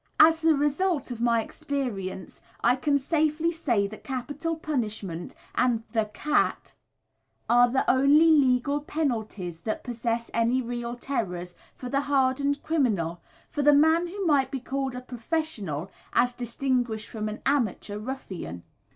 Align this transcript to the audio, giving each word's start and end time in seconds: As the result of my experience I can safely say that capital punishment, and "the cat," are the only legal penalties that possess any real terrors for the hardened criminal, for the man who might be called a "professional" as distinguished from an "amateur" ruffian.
As 0.19 0.41
the 0.41 0.55
result 0.55 1.11
of 1.11 1.21
my 1.21 1.43
experience 1.43 2.41
I 2.63 2.75
can 2.75 2.97
safely 2.97 3.51
say 3.51 3.85
that 3.85 4.03
capital 4.03 4.55
punishment, 4.55 5.35
and 5.53 5.83
"the 5.91 6.05
cat," 6.05 6.73
are 7.47 7.69
the 7.69 7.87
only 7.87 8.25
legal 8.31 8.79
penalties 8.81 9.59
that 9.59 9.83
possess 9.83 10.31
any 10.33 10.59
real 10.59 10.95
terrors 10.95 11.53
for 11.75 11.87
the 11.87 12.01
hardened 12.01 12.63
criminal, 12.63 13.21
for 13.51 13.61
the 13.61 13.75
man 13.75 14.07
who 14.07 14.25
might 14.25 14.49
be 14.49 14.59
called 14.59 14.95
a 14.95 15.01
"professional" 15.01 15.91
as 16.13 16.33
distinguished 16.33 17.07
from 17.07 17.29
an 17.29 17.39
"amateur" 17.45 17.99
ruffian. 17.99 18.63